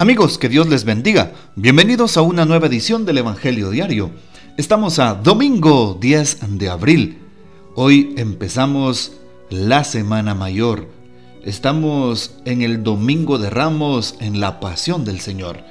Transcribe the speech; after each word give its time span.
Amigos, 0.00 0.38
que 0.38 0.48
Dios 0.48 0.68
les 0.68 0.84
bendiga. 0.84 1.32
Bienvenidos 1.56 2.16
a 2.16 2.22
una 2.22 2.44
nueva 2.44 2.68
edición 2.68 3.04
del 3.04 3.18
Evangelio 3.18 3.70
Diario. 3.70 4.12
Estamos 4.56 5.00
a 5.00 5.14
domingo 5.14 5.98
10 6.00 6.56
de 6.56 6.68
abril. 6.68 7.18
Hoy 7.74 8.14
empezamos 8.16 9.14
la 9.50 9.82
Semana 9.82 10.36
Mayor. 10.36 10.86
Estamos 11.42 12.36
en 12.44 12.62
el 12.62 12.84
Domingo 12.84 13.38
de 13.38 13.50
Ramos 13.50 14.14
en 14.20 14.38
la 14.38 14.60
Pasión 14.60 15.04
del 15.04 15.18
Señor. 15.18 15.64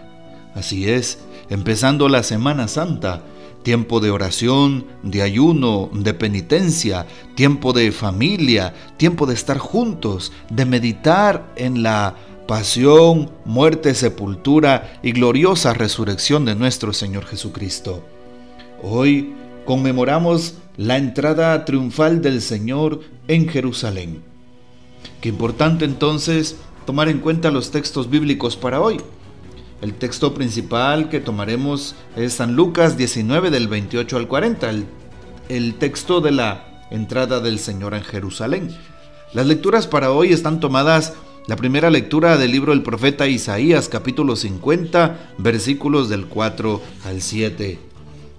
Así 0.54 0.89
es, 0.89 1.20
empezando 1.50 2.09
la 2.09 2.21
Semana 2.21 2.68
Santa, 2.68 3.23
tiempo 3.64 4.02
de 4.02 4.12
oración, 4.12 4.88
de 5.04 5.21
ayuno, 5.21 5.89
de 5.94 6.14
penitencia, 6.14 7.07
tiempo 7.36 7.71
de 7.71 7.94
familia, 7.94 8.74
tiempo 8.97 9.25
de 9.25 9.36
estar 9.36 9.57
juntos, 9.57 10.33
de 10.50 10.66
meditar 10.66 11.54
en 11.55 11.82
la 11.82 12.16
pasión, 12.47 13.29
muerte, 13.46 13.93
sepultura 13.93 15.00
y 15.04 15.11
gloriosa 15.11 15.74
resurrección 15.74 16.46
de 16.46 16.55
nuestro 16.55 16.93
Señor 16.93 17.25
Jesucristo. 17.25 18.04
Hoy 18.82 19.36
conmemoramos 19.65 20.55
la 20.78 20.97
entrada 20.97 21.65
triunfal 21.65 22.21
del 22.21 22.41
Señor 22.41 23.02
en 23.28 23.50
Jerusalén. 23.50 24.24
Qué 25.19 25.29
importante 25.29 25.83
entonces 25.83 26.55
tomar 26.86 27.10
en 27.10 27.19
cuenta 27.19 27.52
los 27.52 27.71
textos 27.71 28.10
bíblicos 28.10 28.55
para 28.55 28.79
hoy. 28.79 28.97
El 29.82 29.93
texto 29.93 30.33
principal 30.33 31.10
que 31.10 31.19
tomaremos 31.19 31.96
es 32.16 32.33
San 32.33 32.55
Lucas 32.55 32.97
19 32.97 33.52
del 33.52 33.67
28 33.67 34.17
al 34.17 34.27
40, 34.27 34.69
el, 34.69 34.86
el 35.50 35.75
texto 35.75 36.22
de 36.22 36.31
la 36.31 36.88
entrada 36.91 37.41
del 37.41 37.59
Señor 37.59 37.94
en 37.94 38.03
Jerusalén. 38.03 38.69
Las 39.33 39.45
lecturas 39.45 39.85
para 39.85 40.11
hoy 40.11 40.31
están 40.31 40.61
tomadas 40.61 41.13
la 41.48 41.56
primera 41.56 41.90
lectura 41.90 42.38
del 42.38 42.52
libro 42.52 42.73
del 42.73 42.84
profeta 42.84 43.26
Isaías 43.26 43.88
capítulo 43.88 44.36
50 44.36 45.36
versículos 45.38 46.09
del 46.09 46.26
4 46.26 46.81
al 47.06 47.22
7. 47.22 47.80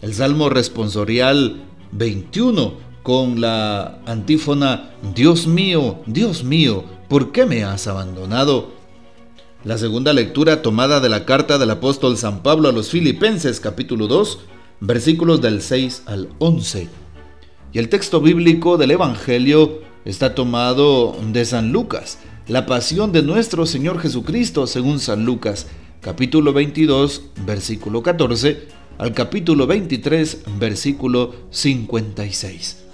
El 0.03 0.15
Salmo 0.15 0.51
responsorial 0.51 1.63
21 1.93 2.75
con 3.03 3.41
la 3.41 4.01
antífona 4.05 4.91
Dios 5.15 5.47
mío, 5.47 6.01
Dios 6.05 6.45
mío, 6.45 6.85
¿por 7.09 7.33
qué 7.33 7.47
me 7.47 7.65
has 7.65 7.87
abandonado? 7.87 8.73
La 9.65 9.79
segunda 9.79 10.13
lectura 10.13 10.61
tomada 10.61 11.01
de 11.01 11.09
la 11.09 11.25
carta 11.25 11.57
del 11.57 11.71
apóstol 11.71 12.19
San 12.19 12.43
Pablo 12.43 12.69
a 12.69 12.73
los 12.73 12.91
Filipenses 12.91 13.59
capítulo 13.59 14.07
2 14.07 14.39
versículos 14.81 15.41
del 15.41 15.63
6 15.63 16.03
al 16.05 16.29
11. 16.41 16.89
Y 17.73 17.79
el 17.79 17.89
texto 17.89 18.21
bíblico 18.21 18.77
del 18.77 18.91
Evangelio 18.91 19.81
está 20.05 20.35
tomado 20.35 21.17
de 21.33 21.47
San 21.47 21.73
Lucas 21.73 22.19
la 22.49 22.65
pasión 22.65 23.13
de 23.13 23.23
nuestro 23.23 23.67
Señor 23.67 24.01
Jesucristo 24.01 24.67
según 24.67 25.01
San 25.01 25.27
Lucas, 25.27 25.67
capítulo 26.01 26.55
22, 26.55 27.23
versículo 27.45 28.03
14, 28.03 28.69
al 28.97 29.13
capítulo 29.13 29.67
23, 29.67 30.45
versículo 30.59 31.35
56. 31.51 32.85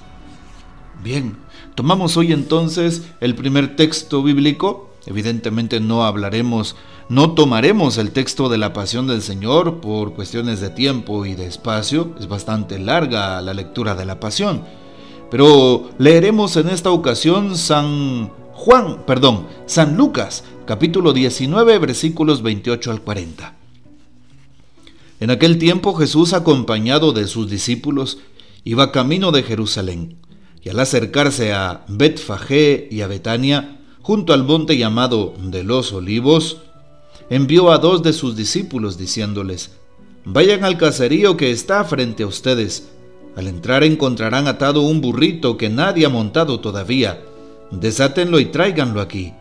Bien, 1.04 1.36
tomamos 1.76 2.16
hoy 2.16 2.32
entonces 2.32 3.02
el 3.20 3.36
primer 3.36 3.76
texto 3.76 4.24
bíblico. 4.24 4.90
Evidentemente 5.06 5.78
no 5.78 6.04
hablaremos, 6.04 6.74
no 7.08 7.34
tomaremos 7.34 7.96
el 7.98 8.10
texto 8.10 8.48
de 8.48 8.58
la 8.58 8.72
pasión 8.72 9.06
del 9.06 9.22
Señor 9.22 9.80
por 9.80 10.14
cuestiones 10.14 10.60
de 10.60 10.70
tiempo 10.70 11.26
y 11.26 11.34
de 11.34 11.46
espacio. 11.46 12.12
Es 12.18 12.26
bastante 12.26 12.80
larga 12.80 13.40
la 13.40 13.54
lectura 13.54 13.94
de 13.94 14.04
la 14.04 14.18
pasión. 14.18 14.64
Pero 15.30 15.90
leeremos 15.98 16.56
en 16.56 16.70
esta 16.70 16.90
ocasión 16.90 17.56
San 17.56 18.30
Juan, 18.64 19.04
perdón, 19.04 19.46
San 19.66 19.98
Lucas, 19.98 20.42
capítulo 20.64 21.12
19, 21.12 21.78
versículos 21.80 22.40
28 22.40 22.92
al 22.92 23.02
40. 23.02 23.54
En 25.20 25.30
aquel 25.30 25.58
tiempo 25.58 25.92
Jesús, 25.92 26.32
acompañado 26.32 27.12
de 27.12 27.26
sus 27.26 27.50
discípulos, 27.50 28.20
iba 28.64 28.90
camino 28.90 29.32
de 29.32 29.42
Jerusalén, 29.42 30.16
y 30.62 30.70
al 30.70 30.80
acercarse 30.80 31.52
a 31.52 31.84
Betfagé 31.88 32.88
y 32.90 33.02
a 33.02 33.06
Betania, 33.06 33.82
junto 34.00 34.32
al 34.32 34.44
monte 34.44 34.78
llamado 34.78 35.34
de 35.42 35.62
los 35.62 35.92
olivos, 35.92 36.62
envió 37.28 37.70
a 37.70 37.76
dos 37.76 38.02
de 38.02 38.14
sus 38.14 38.34
discípulos 38.34 38.96
diciéndoles, 38.96 39.72
Vayan 40.24 40.64
al 40.64 40.78
caserío 40.78 41.36
que 41.36 41.50
está 41.50 41.84
frente 41.84 42.22
a 42.22 42.28
ustedes. 42.28 42.88
Al 43.36 43.46
entrar 43.46 43.84
encontrarán 43.84 44.48
atado 44.48 44.80
un 44.80 45.02
burrito 45.02 45.58
que 45.58 45.68
nadie 45.68 46.06
ha 46.06 46.08
montado 46.08 46.60
todavía 46.60 47.20
desátenlo 47.70 48.38
y 48.40 48.46
tráiganlo 48.46 49.00
aquí. 49.00 49.32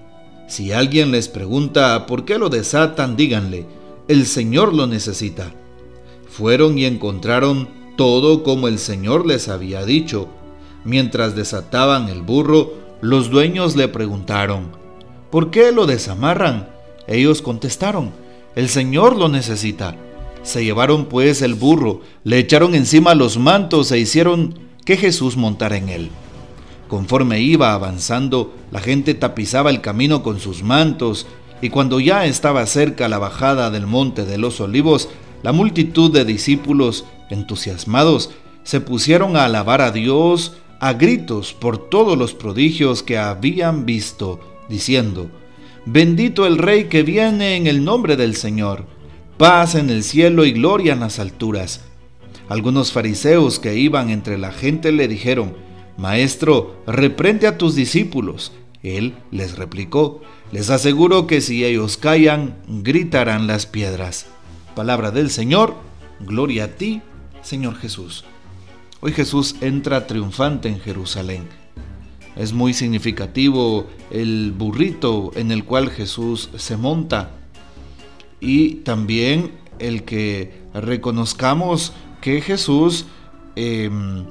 Si 0.47 0.72
alguien 0.72 1.11
les 1.11 1.29
pregunta 1.29 2.06
por 2.06 2.25
qué 2.25 2.38
lo 2.38 2.50
desatan, 2.50 3.16
díganle, 3.16 3.66
el 4.07 4.25
Señor 4.25 4.73
lo 4.73 4.88
necesita. 4.88 5.51
Fueron 6.28 6.78
y 6.78 6.85
encontraron 6.85 7.69
todo 7.95 8.44
como 8.44 8.67
el 8.67 8.79
Señor 8.79 9.25
les 9.25 9.47
había 9.47 9.85
dicho. 9.85 10.28
Mientras 10.83 11.35
desataban 11.35 12.09
el 12.09 12.22
burro, 12.22 12.73
los 13.01 13.29
dueños 13.29 13.75
le 13.75 13.88
preguntaron, 13.88 14.72
¿por 15.31 15.51
qué 15.51 15.72
lo 15.72 15.85
desamarran? 15.85 16.69
Ellos 17.07 17.41
contestaron, 17.41 18.12
el 18.56 18.69
Señor 18.69 19.16
lo 19.16 19.29
necesita. 19.29 19.95
Se 20.41 20.63
llevaron 20.63 21.06
pues 21.06 21.41
el 21.41 21.53
burro, 21.53 22.01
le 22.23 22.39
echaron 22.39 22.75
encima 22.75 23.16
los 23.16 23.38
mantos 23.38 23.91
e 23.91 24.00
hicieron 24.00 24.59
que 24.85 24.97
Jesús 24.97 25.38
montara 25.38 25.78
en 25.78 25.89
él. 25.89 26.09
Conforme 26.93 27.41
iba 27.41 27.73
avanzando, 27.73 28.53
la 28.69 28.79
gente 28.79 29.15
tapizaba 29.15 29.71
el 29.71 29.81
camino 29.81 30.21
con 30.21 30.39
sus 30.39 30.61
mantos, 30.61 31.25
y 31.59 31.69
cuando 31.69 31.99
ya 31.99 32.27
estaba 32.27 32.63
cerca 32.67 33.09
la 33.09 33.17
bajada 33.17 33.71
del 33.71 33.87
monte 33.87 34.25
de 34.25 34.37
los 34.37 34.61
olivos, 34.61 35.09
la 35.41 35.53
multitud 35.53 36.13
de 36.13 36.23
discípulos, 36.23 37.05
entusiasmados, 37.31 38.29
se 38.61 38.79
pusieron 38.79 39.35
a 39.35 39.45
alabar 39.45 39.81
a 39.81 39.89
Dios 39.89 40.53
a 40.79 40.93
gritos 40.93 41.55
por 41.55 41.89
todos 41.89 42.15
los 42.15 42.35
prodigios 42.35 43.01
que 43.01 43.17
habían 43.17 43.87
visto, 43.87 44.39
diciendo, 44.69 45.31
Bendito 45.87 46.45
el 46.45 46.59
Rey 46.59 46.89
que 46.89 47.01
viene 47.01 47.55
en 47.55 47.65
el 47.65 47.83
nombre 47.83 48.17
del 48.17 48.35
Señor, 48.35 48.85
paz 49.39 49.73
en 49.73 49.89
el 49.89 50.03
cielo 50.03 50.45
y 50.45 50.51
gloria 50.51 50.93
en 50.93 50.99
las 50.99 51.17
alturas. 51.17 51.81
Algunos 52.49 52.91
fariseos 52.91 53.57
que 53.57 53.79
iban 53.79 54.11
entre 54.11 54.37
la 54.37 54.51
gente 54.51 54.91
le 54.91 55.07
dijeron, 55.07 55.72
Maestro, 55.97 56.81
reprende 56.87 57.47
a 57.47 57.57
tus 57.57 57.75
discípulos. 57.75 58.51
Él 58.81 59.15
les 59.31 59.57
replicó, 59.57 60.21
les 60.51 60.69
aseguro 60.69 61.25
que 61.25 61.41
si 61.41 61.63
ellos 61.63 61.97
callan, 61.97 62.57
gritarán 62.67 63.47
las 63.47 63.65
piedras. 63.65 64.25
Palabra 64.75 65.11
del 65.11 65.29
Señor, 65.29 65.75
gloria 66.19 66.65
a 66.65 66.67
ti, 66.69 67.01
Señor 67.41 67.75
Jesús. 67.75 68.25
Hoy 68.99 69.13
Jesús 69.13 69.55
entra 69.61 70.07
triunfante 70.07 70.69
en 70.69 70.79
Jerusalén. 70.79 71.47
Es 72.35 72.53
muy 72.53 72.73
significativo 72.73 73.87
el 74.11 74.51
burrito 74.51 75.31
en 75.35 75.51
el 75.51 75.63
cual 75.65 75.89
Jesús 75.89 76.49
se 76.55 76.77
monta 76.77 77.31
y 78.39 78.75
también 78.75 79.51
el 79.79 80.03
que 80.03 80.63
reconozcamos 80.73 81.93
que 82.21 82.41
Jesús 82.41 83.05
em, 83.55 84.25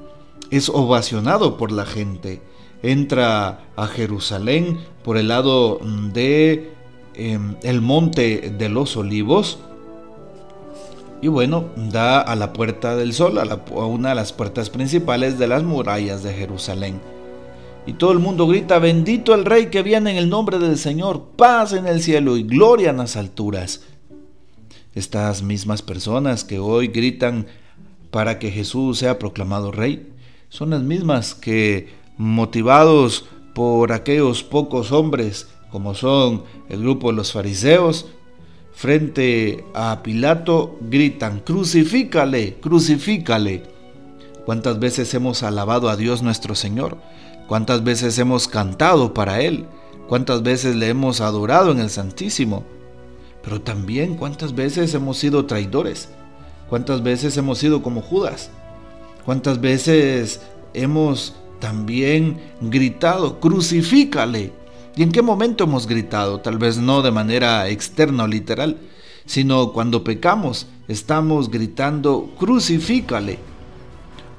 es 0.53 0.69
ovacionado 0.69 1.57
por 1.57 1.73
la 1.73 1.87
gente. 1.87 2.43
Entra 2.83 3.65
a 3.75 3.87
Jerusalén 3.87 4.79
por 5.03 5.17
el 5.17 5.29
lado 5.29 5.81
de 6.13 6.73
em, 7.15 7.57
el 7.63 7.81
monte 7.81 8.53
de 8.57 8.69
los 8.69 8.97
olivos 8.97 9.59
y 11.23 11.29
bueno, 11.29 11.67
da 11.77 12.21
a 12.21 12.35
la 12.35 12.53
puerta 12.53 12.97
del 12.97 13.15
sol, 13.15 13.39
a, 13.39 13.43
a 13.43 13.87
una 13.87 14.11
de 14.11 14.15
las 14.17 14.33
puertas 14.33 14.69
principales 14.71 15.39
de 15.39 15.47
las 15.47 15.63
murallas 15.63 16.25
de 16.25 16.35
Jerusalén. 16.35 17.01
Y 17.87 17.95
todo 17.95 18.13
el 18.13 18.19
mundo 18.19 18.47
grita, 18.47 18.79
bendito 18.79 19.35
el 19.35 19.45
rey 19.45 19.67
que 19.67 19.83
viene 19.83 20.11
en 20.11 20.17
el 20.17 20.29
nombre 20.29 20.59
del 20.59 20.77
Señor, 20.77 21.23
paz 21.37 21.73
en 21.73 21.87
el 21.87 22.03
cielo 22.03 22.37
y 22.37 22.43
gloria 22.43 22.91
en 22.91 22.99
las 22.99 23.17
alturas. 23.17 23.83
Estas 24.95 25.43
mismas 25.43 25.81
personas 25.81 26.45
que 26.45 26.59
hoy 26.59 26.89
gritan 26.89 27.47
para 28.11 28.41
que 28.41 28.51
Jesús 28.51 28.99
sea 28.99 29.21
proclamado 29.21 29.71
rey, 29.71 30.12
son 30.53 30.69
las 30.69 30.83
mismas 30.83 31.35
que, 31.35 31.89
motivados 32.19 33.25
por 33.55 33.91
aquellos 33.91 34.43
pocos 34.43 34.93
hombres, 34.93 35.49
como 35.71 35.95
son 35.95 36.45
el 36.69 36.83
grupo 36.83 37.11
de 37.11 37.17
los 37.17 37.33
fariseos, 37.33 38.05
frente 38.75 39.65
a 39.73 40.03
Pilato 40.03 40.77
gritan, 40.83 41.41
crucifícale, 41.41 42.57
crucifícale. 42.61 43.63
¿Cuántas 44.45 44.79
veces 44.79 45.15
hemos 45.15 45.43
alabado 45.43 45.89
a 45.89 45.97
Dios 45.97 46.21
nuestro 46.21 46.55
Señor? 46.55 46.99
¿Cuántas 47.49 47.83
veces 47.83 48.19
hemos 48.19 48.47
cantado 48.47 49.15
para 49.15 49.41
Él? 49.41 49.65
¿Cuántas 50.07 50.43
veces 50.43 50.77
le 50.77 50.91
hemos 50.91 51.23
adorado 51.23 51.73
en 51.73 51.81
el 51.81 51.89
Santísimo? 51.89 52.63
Pero 53.43 53.63
también 53.63 54.17
cuántas 54.17 54.55
veces 54.55 54.93
hemos 54.93 55.17
sido 55.17 55.47
traidores. 55.47 56.11
¿Cuántas 56.69 57.03
veces 57.03 57.39
hemos 57.39 57.57
sido 57.57 57.83
como 57.83 58.03
Judas? 58.03 58.51
¿Cuántas 59.25 59.61
veces 59.61 60.41
hemos 60.75 61.35
también 61.61 62.41
gritado, 62.61 63.39
crucifícale? 63.39 64.53
¿Y 64.97 65.03
en 65.03 65.13
qué 65.13 65.23
momento 65.23 65.65
hemos 65.65 65.87
gritado? 65.87 66.41
Tal 66.41 66.59
vez 66.59 66.79
no 66.79 67.03
de 67.03 67.13
manera 67.13 67.69
externa 67.69 68.25
o 68.25 68.27
literal, 68.27 68.79
sino 69.25 69.73
cuando 69.73 70.03
pecamos 70.03 70.67
estamos 70.89 71.51
gritando, 71.51 72.31
crucifícale. 72.39 73.39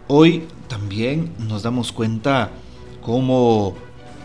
Hoy 0.08 0.44
también 0.68 1.32
nos 1.40 1.64
damos 1.64 1.92
cuenta 1.92 2.52
cómo 3.02 3.76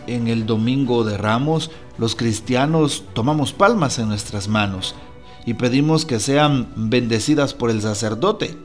en 0.07 0.27
el 0.27 0.45
domingo 0.45 1.03
de 1.03 1.17
Ramos 1.17 1.71
los 1.97 2.15
cristianos 2.15 3.03
tomamos 3.13 3.53
palmas 3.53 3.97
en 3.99 4.09
nuestras 4.09 4.47
manos 4.47 4.95
y 5.45 5.53
pedimos 5.53 6.05
que 6.05 6.19
sean 6.19 6.71
bendecidas 6.75 7.53
por 7.53 7.69
el 7.69 7.81
sacerdote 7.81 8.57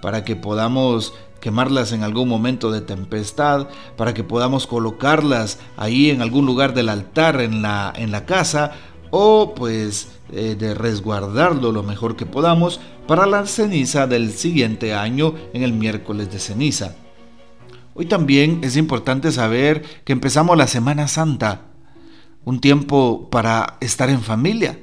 para 0.00 0.24
que 0.24 0.36
podamos 0.36 1.14
quemarlas 1.40 1.92
en 1.92 2.02
algún 2.02 2.28
momento 2.28 2.70
de 2.70 2.80
tempestad, 2.80 3.68
para 3.96 4.14
que 4.14 4.24
podamos 4.24 4.66
colocarlas 4.66 5.58
ahí 5.76 6.10
en 6.10 6.22
algún 6.22 6.46
lugar 6.46 6.74
del 6.74 6.88
altar 6.88 7.40
en 7.40 7.62
la, 7.62 7.92
en 7.96 8.10
la 8.10 8.26
casa 8.26 8.72
o 9.10 9.54
pues 9.54 10.08
eh, 10.30 10.56
de 10.58 10.74
resguardarlo 10.74 11.72
lo 11.72 11.82
mejor 11.82 12.16
que 12.16 12.26
podamos 12.26 12.80
para 13.06 13.26
la 13.26 13.46
ceniza 13.46 14.06
del 14.06 14.32
siguiente 14.32 14.94
año 14.94 15.34
en 15.54 15.62
el 15.62 15.72
miércoles 15.72 16.30
de 16.30 16.38
ceniza. 16.38 16.94
Hoy 17.94 18.06
también 18.06 18.60
es 18.62 18.76
importante 18.76 19.32
saber 19.32 19.82
que 20.04 20.12
empezamos 20.12 20.56
la 20.56 20.66
Semana 20.66 21.08
Santa, 21.08 21.62
un 22.44 22.60
tiempo 22.60 23.28
para 23.30 23.78
estar 23.80 24.10
en 24.10 24.20
familia. 24.20 24.78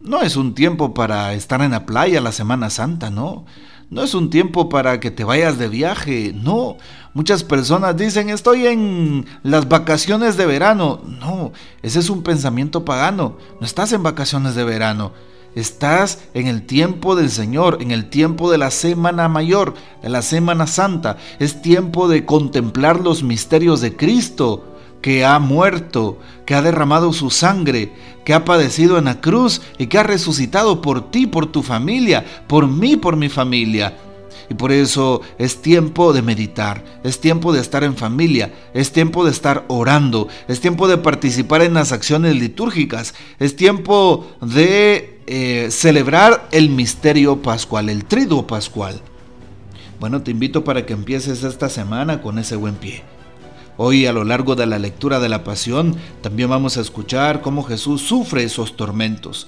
No 0.00 0.20
es 0.22 0.36
un 0.36 0.54
tiempo 0.54 0.92
para 0.92 1.32
estar 1.34 1.62
en 1.62 1.70
la 1.70 1.86
playa 1.86 2.20
la 2.20 2.32
Semana 2.32 2.68
Santa, 2.70 3.10
no. 3.10 3.46
No 3.90 4.02
es 4.02 4.12
un 4.12 4.28
tiempo 4.28 4.68
para 4.68 5.00
que 5.00 5.10
te 5.10 5.24
vayas 5.24 5.58
de 5.58 5.68
viaje, 5.68 6.34
no. 6.34 6.76
Muchas 7.14 7.42
personas 7.42 7.96
dicen 7.96 8.28
estoy 8.28 8.66
en 8.66 9.24
las 9.42 9.66
vacaciones 9.66 10.36
de 10.36 10.44
verano. 10.44 11.00
No, 11.06 11.52
ese 11.82 12.00
es 12.00 12.10
un 12.10 12.22
pensamiento 12.22 12.84
pagano. 12.84 13.38
No 13.58 13.66
estás 13.66 13.94
en 13.94 14.02
vacaciones 14.02 14.54
de 14.54 14.64
verano. 14.64 15.12
Estás 15.54 16.18
en 16.34 16.48
el 16.48 16.66
tiempo 16.66 17.16
del 17.16 17.30
Señor, 17.30 17.78
en 17.80 17.90
el 17.90 18.10
tiempo 18.10 18.50
de 18.50 18.58
la 18.58 18.70
Semana 18.70 19.26
Mayor, 19.28 19.72
de 20.02 20.10
la 20.10 20.20
Semana 20.20 20.66
Santa. 20.66 21.16
Es 21.38 21.62
tiempo 21.62 22.08
de 22.08 22.26
contemplar 22.26 23.00
los 23.00 23.22
misterios 23.22 23.80
de 23.80 23.96
Cristo, 23.96 24.76
que 25.00 25.24
ha 25.24 25.38
muerto, 25.38 26.18
que 26.44 26.54
ha 26.54 26.62
derramado 26.62 27.12
su 27.12 27.30
sangre, 27.30 27.92
que 28.24 28.34
ha 28.34 28.44
padecido 28.44 28.98
en 28.98 29.06
la 29.06 29.20
cruz 29.20 29.62
y 29.78 29.86
que 29.86 29.98
ha 29.98 30.02
resucitado 30.02 30.82
por 30.82 31.10
ti, 31.10 31.26
por 31.26 31.46
tu 31.46 31.62
familia, 31.62 32.24
por 32.46 32.66
mí, 32.66 32.96
por 32.96 33.16
mi 33.16 33.28
familia. 33.28 33.96
Y 34.50 34.54
por 34.54 34.72
eso 34.72 35.20
es 35.38 35.60
tiempo 35.60 36.12
de 36.14 36.22
meditar, 36.22 36.82
es 37.04 37.20
tiempo 37.20 37.52
de 37.52 37.60
estar 37.60 37.84
en 37.84 37.96
familia, 37.96 38.52
es 38.72 38.92
tiempo 38.92 39.24
de 39.24 39.30
estar 39.30 39.64
orando, 39.68 40.28
es 40.48 40.60
tiempo 40.60 40.88
de 40.88 40.96
participar 40.96 41.62
en 41.62 41.74
las 41.74 41.92
acciones 41.92 42.34
litúrgicas, 42.34 43.14
es 43.38 43.56
tiempo 43.56 44.26
de 44.40 45.20
eh, 45.26 45.68
celebrar 45.70 46.48
el 46.50 46.70
misterio 46.70 47.42
pascual, 47.42 47.90
el 47.90 48.06
triduo 48.06 48.46
pascual. 48.46 49.00
Bueno, 50.00 50.22
te 50.22 50.30
invito 50.30 50.64
para 50.64 50.86
que 50.86 50.94
empieces 50.94 51.44
esta 51.44 51.68
semana 51.68 52.22
con 52.22 52.38
ese 52.38 52.56
buen 52.56 52.76
pie. 52.76 53.02
Hoy 53.80 54.06
a 54.06 54.12
lo 54.12 54.24
largo 54.24 54.56
de 54.56 54.66
la 54.66 54.80
lectura 54.80 55.20
de 55.20 55.28
la 55.28 55.44
pasión 55.44 55.94
también 56.20 56.50
vamos 56.50 56.76
a 56.76 56.80
escuchar 56.80 57.42
cómo 57.42 57.62
Jesús 57.62 58.02
sufre 58.02 58.42
esos 58.42 58.76
tormentos. 58.76 59.46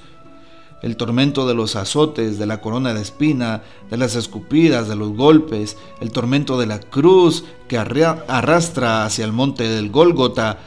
El 0.82 0.96
tormento 0.96 1.48
de 1.48 1.54
los 1.54 1.74
azotes, 1.74 2.38
de 2.38 2.46
la 2.46 2.60
corona 2.60 2.94
de 2.94 3.02
espina, 3.02 3.64
de 3.90 3.96
las 3.96 4.14
escupidas, 4.14 4.86
de 4.86 4.94
los 4.94 5.16
golpes, 5.16 5.76
el 6.00 6.12
tormento 6.12 6.60
de 6.60 6.66
la 6.66 6.78
cruz 6.78 7.44
que 7.66 7.76
arrastra 7.76 9.04
hacia 9.04 9.24
el 9.24 9.32
monte 9.32 9.68
del 9.68 9.90
Gólgota, 9.90 10.60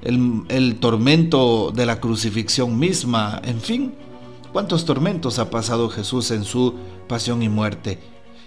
el, 0.00 0.44
el 0.48 0.76
tormento 0.76 1.72
de 1.74 1.86
la 1.86 1.98
crucifixión 1.98 2.78
misma, 2.78 3.42
en 3.44 3.60
fin, 3.60 3.94
cuántos 4.52 4.84
tormentos 4.84 5.40
ha 5.40 5.50
pasado 5.50 5.90
Jesús 5.90 6.30
en 6.30 6.44
su 6.44 6.72
pasión 7.08 7.42
y 7.42 7.48
muerte. 7.48 7.98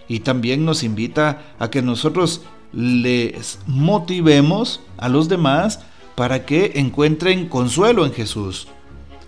Y 0.08 0.22
también 0.22 0.64
nos 0.64 0.84
invita 0.84 1.56
a 1.60 1.70
que 1.70 1.82
nosotros 1.82 2.42
les 2.74 3.60
motivemos 3.68 4.82
a 4.98 5.10
los 5.10 5.28
demás 5.28 5.80
para 6.16 6.46
que 6.46 6.74
encuentren 6.76 7.48
consuelo 7.48 8.06
en 8.06 8.14
Jesús, 8.14 8.68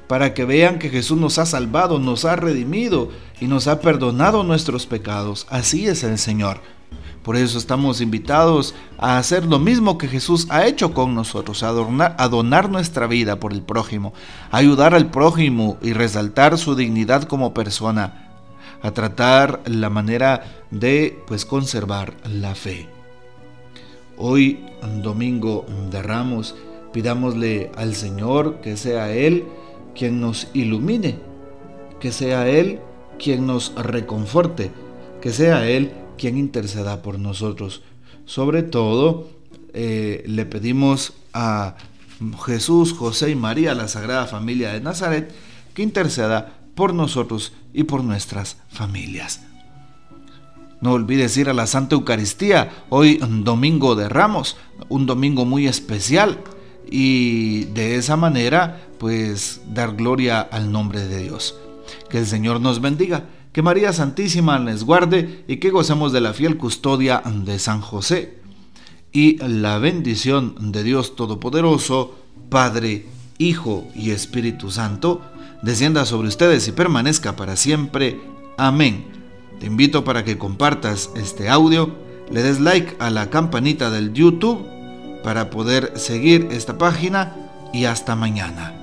para 0.07 0.33
que 0.33 0.45
vean 0.45 0.79
que 0.79 0.89
Jesús 0.89 1.17
nos 1.17 1.39
ha 1.39 1.45
salvado, 1.45 1.99
nos 1.99 2.25
ha 2.25 2.35
redimido 2.35 3.09
y 3.39 3.47
nos 3.47 3.67
ha 3.67 3.79
perdonado 3.79 4.43
nuestros 4.43 4.85
pecados. 4.85 5.47
Así 5.49 5.87
es 5.87 6.03
el 6.03 6.17
Señor. 6.17 6.61
Por 7.23 7.37
eso 7.37 7.57
estamos 7.57 8.01
invitados 8.01 8.75
a 8.97 9.17
hacer 9.17 9.45
lo 9.45 9.57
mismo 9.57 9.97
que 9.97 10.09
Jesús 10.09 10.45
ha 10.49 10.65
hecho 10.65 10.93
con 10.93 11.15
nosotros, 11.15 11.63
a, 11.63 11.71
donar 12.27 12.69
nuestra 12.69 13.07
vida 13.07 13.39
por 13.39 13.53
el 13.53 13.61
prójimo, 13.61 14.13
a 14.51 14.57
ayudar 14.57 14.93
al 14.93 15.09
prójimo 15.09 15.77
y 15.81 15.93
resaltar 15.93 16.57
su 16.57 16.75
dignidad 16.75 17.23
como 17.23 17.53
persona, 17.53 18.29
a 18.81 18.91
tratar 18.91 19.61
la 19.65 19.89
manera 19.89 20.43
de 20.69 21.17
pues 21.25 21.45
conservar 21.45 22.13
la 22.25 22.55
fe. 22.55 22.92
Hoy, 24.17 24.59
domingo 25.01 25.65
de 25.89 26.01
Ramos, 26.01 26.55
pidámosle 26.91 27.71
al 27.75 27.95
Señor 27.95 28.61
que 28.61 28.77
sea 28.77 29.11
Él 29.11 29.45
quien 29.95 30.21
nos 30.21 30.47
ilumine, 30.53 31.17
que 31.99 32.11
sea 32.11 32.47
Él 32.47 32.79
quien 33.17 33.47
nos 33.47 33.73
reconforte, 33.75 34.71
que 35.21 35.31
sea 35.31 35.67
Él 35.67 35.91
quien 36.17 36.37
interceda 36.37 37.01
por 37.01 37.17
nosotros. 37.19 37.81
Sobre 38.25 38.63
todo, 38.63 39.29
eh, 39.73 40.23
le 40.27 40.45
pedimos 40.45 41.13
a 41.33 41.75
Jesús, 42.45 42.93
José 42.93 43.31
y 43.31 43.35
María, 43.35 43.73
la 43.73 43.87
Sagrada 43.87 44.27
Familia 44.27 44.73
de 44.73 44.81
Nazaret, 44.81 45.33
que 45.73 45.81
interceda 45.81 46.59
por 46.75 46.93
nosotros 46.93 47.53
y 47.73 47.83
por 47.83 48.03
nuestras 48.03 48.57
familias. 48.69 49.41
No 50.83 50.91
olvides 50.91 51.37
ir 51.37 51.47
a 51.47 51.53
la 51.53 51.65
Santa 51.65 51.95
Eucaristía, 51.95 52.83
hoy 52.89 53.17
domingo 53.45 53.95
de 53.95 54.09
Ramos, 54.09 54.57
un 54.89 55.05
domingo 55.05 55.45
muy 55.45 55.65
especial. 55.65 56.41
Y 56.91 57.63
de 57.73 57.95
esa 57.95 58.17
manera, 58.17 58.85
pues 58.97 59.61
dar 59.73 59.95
gloria 59.95 60.41
al 60.41 60.73
nombre 60.73 61.07
de 61.07 61.23
Dios. 61.23 61.55
Que 62.09 62.17
el 62.17 62.27
Señor 62.27 62.59
nos 62.59 62.81
bendiga, 62.81 63.29
que 63.53 63.61
María 63.61 63.93
Santísima 63.93 64.59
les 64.59 64.83
guarde 64.83 65.45
y 65.47 65.55
que 65.55 65.69
gocemos 65.69 66.11
de 66.11 66.19
la 66.19 66.33
fiel 66.33 66.57
custodia 66.57 67.23
de 67.25 67.59
San 67.59 67.79
José. 67.79 68.39
Y 69.13 69.37
la 69.37 69.77
bendición 69.77 70.73
de 70.73 70.83
Dios 70.83 71.15
Todopoderoso, 71.15 72.13
Padre, 72.49 73.05
Hijo 73.37 73.87
y 73.95 74.11
Espíritu 74.11 74.69
Santo, 74.69 75.21
descienda 75.61 76.05
sobre 76.05 76.27
ustedes 76.27 76.67
y 76.67 76.73
permanezca 76.73 77.37
para 77.37 77.55
siempre. 77.55 78.19
Amén. 78.57 79.22
Te 79.63 79.67
invito 79.67 80.03
para 80.03 80.25
que 80.25 80.37
compartas 80.37 81.09
este 81.15 81.47
audio, 81.47 81.95
le 82.29 82.43
des 82.43 82.59
like 82.59 82.97
a 82.99 83.09
la 83.09 83.29
campanita 83.29 83.89
del 83.89 84.11
YouTube 84.11 84.67
para 85.23 85.49
poder 85.49 85.93
seguir 85.95 86.49
esta 86.51 86.77
página 86.77 87.33
y 87.71 87.85
hasta 87.85 88.13
mañana. 88.17 88.82